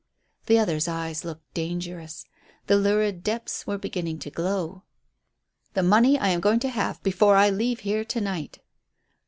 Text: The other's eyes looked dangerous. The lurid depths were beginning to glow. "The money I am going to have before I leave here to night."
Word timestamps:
The 0.47 0.57
other's 0.57 0.87
eyes 0.87 1.23
looked 1.23 1.53
dangerous. 1.53 2.25
The 2.65 2.75
lurid 2.75 3.21
depths 3.21 3.67
were 3.67 3.77
beginning 3.77 4.17
to 4.21 4.31
glow. 4.31 4.81
"The 5.75 5.83
money 5.83 6.17
I 6.17 6.29
am 6.29 6.39
going 6.39 6.59
to 6.61 6.69
have 6.69 7.03
before 7.03 7.35
I 7.35 7.51
leave 7.51 7.81
here 7.81 8.03
to 8.05 8.19
night." 8.21 8.57